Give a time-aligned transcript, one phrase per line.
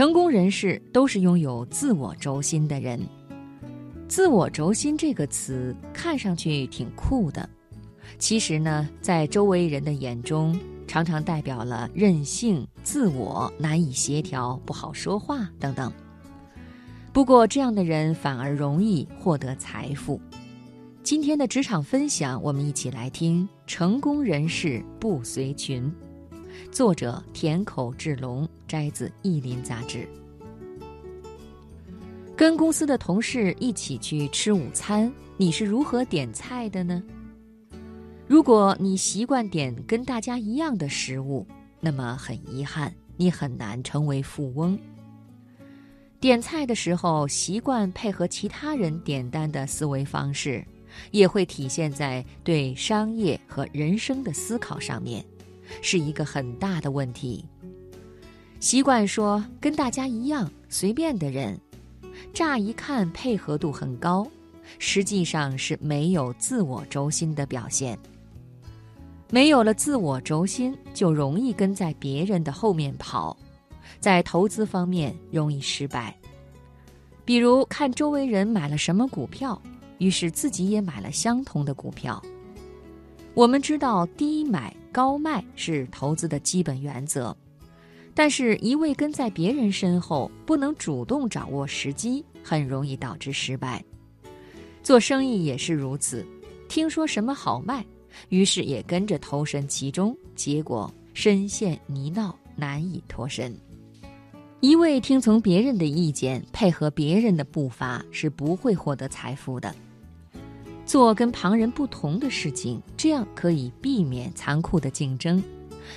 [0.00, 2.98] 成功人士都是拥有自我轴心的人。
[4.08, 7.46] 自我轴心这个词看上去挺酷的，
[8.18, 15.92] 其实呢，在周围人的眼中，常常代表了任性、自我、难以协调、不好说话等等。
[17.12, 20.18] 不过，这样的人反而容易获得财富。
[21.02, 25.84] 今天的职场分享，我们一起来听《成功人士不随群》。
[26.72, 30.08] 作者田口智隆摘自《意林》杂志。
[32.36, 37.02] 跟公司的同事一起去吃午餐，你是如何点菜的呢？
[38.28, 41.44] 如果你习惯点跟大家一样的食物，
[41.80, 44.78] 那么很遗憾，你很难成为富翁。
[46.20, 50.64] 点菜的时候习惯配合其他人点单的思维方式，
[51.10, 55.24] 也会体现在对商业和人生的思考上面。
[55.82, 57.44] 是一个很大的问题。
[58.60, 61.58] 习惯说跟大家一样随便的人，
[62.34, 64.26] 乍一看配合度很高，
[64.78, 67.98] 实际上是没有自我轴心的表现。
[69.30, 73.34] 没有了自我轴心，就容易跟在别人的后面跑，
[73.98, 76.14] 在投资方面容易失败。
[77.24, 79.60] 比如看周围人买了什么股票，
[79.96, 82.22] 于是自己也买了相同的股票。
[83.32, 84.76] 我们知道低买。
[84.92, 87.36] 高卖是投资的基本原则，
[88.22, 93.82] 但是，一味跟在别人身后，不能主动掌握时机，很容易导致失败。
[94.82, 96.22] 做生意也是如此，
[96.68, 97.82] 听说什么好卖，
[98.28, 103.56] 于是也跟着投身其中，结果深陷泥淖，难以脱身。
[104.60, 109.74] 一味听从别人的意见，配合别人的步伐，是不会获得财富的。
[110.84, 115.42] 做跟旁人不同的事情，这样可以避免残酷的竞争，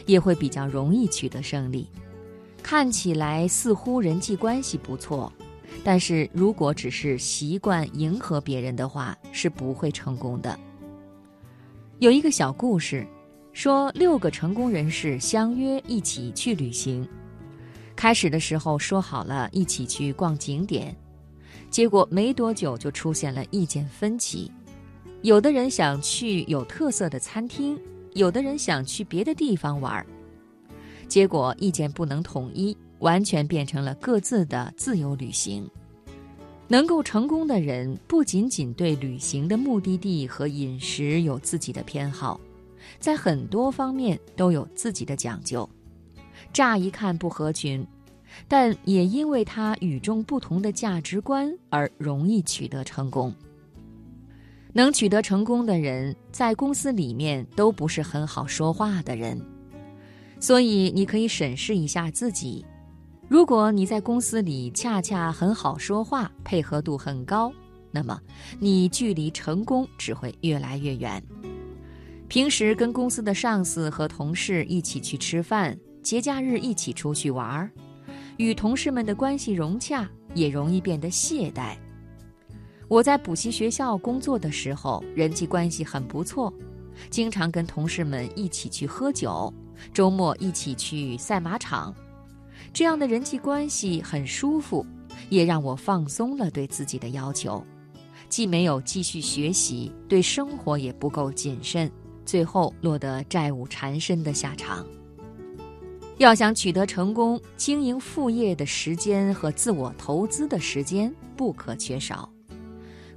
[0.05, 1.85] 也会比较容易取得胜利。
[2.64, 5.31] 看起来似乎人际关系不错，
[5.83, 10.58] 但是如果只是习惯迎合别人的话，是不会成功的。
[12.00, 13.06] 有一个小故事，
[13.51, 17.07] 说六个成功人士相约一起去旅行，
[17.96, 20.95] 开始的时候说好了一起去逛景点，
[21.69, 24.50] 结果没多久就出现了意见分歧。
[25.22, 27.80] 有的人想去有特色的餐厅，
[28.13, 30.06] 有的人想去别的地方玩儿，
[31.08, 35.69] 结果意见不能统一，完全变成了各自的自由旅行。
[36.68, 42.40] 能够成功的人，不仅仅对旅行的目的地和饮食有自己的偏好，
[43.00, 45.69] 在很多方面都有自己的讲究。
[46.52, 47.86] 乍一看不合群，
[48.47, 53.34] 但也因为他与众不同的价值观而容易取得成功。
[54.72, 59.40] 能取得成功的人，在公司里面都不是很好说话的人，
[60.44, 62.66] 所以你可以审视一下自己。
[63.30, 67.50] 如果你在公司里恰恰很好说话，配合度很高，
[67.92, 68.20] 那么
[68.59, 71.24] 你距离成功只会越来越远。
[72.28, 77.72] 平时跟公司的上司和同事一起去吃饭，节假日一起出去玩儿，
[78.36, 80.06] 与同事们的关系融洽，
[80.36, 81.78] 也容易变得懈怠。
[82.90, 86.54] 我在补习学校工作的时候，人际关系很不错，
[87.10, 89.52] 经常跟同事们一起去喝酒，
[89.94, 91.94] 周末一起去赛马场，
[92.73, 94.85] 这样的人际关系很舒服，
[95.29, 97.63] 也让我放松了对自己的要求，
[98.29, 101.91] 既没有继续学习，对生活也不够谨慎，
[102.25, 104.85] 最后落得债务缠身的下场。
[106.19, 112.29] 要想取得成功，经营副业的时间和自我投资的时间不可缺少。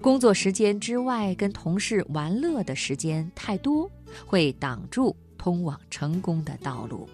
[0.01, 3.91] 工作时间之外，跟同事玩乐的时间太多，
[4.25, 5.15] 会挡住
[5.47, 7.09] 通往成功的道路。